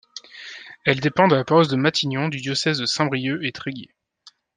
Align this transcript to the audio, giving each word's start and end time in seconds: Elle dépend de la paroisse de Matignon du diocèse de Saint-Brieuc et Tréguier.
Elle 0.83 0.99
dépend 0.99 1.27
de 1.27 1.35
la 1.35 1.43
paroisse 1.45 1.67
de 1.67 1.75
Matignon 1.75 2.27
du 2.27 2.37
diocèse 2.41 2.79
de 2.79 2.87
Saint-Brieuc 2.87 3.43
et 3.43 3.51
Tréguier. 3.51 3.93